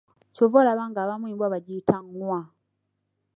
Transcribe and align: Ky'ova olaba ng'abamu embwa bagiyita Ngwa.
Ky'ova 0.35 0.57
olaba 0.61 0.83
ng'abamu 0.89 1.25
embwa 1.27 1.51
bagiyita 1.53 1.95
Ngwa. 2.05 2.39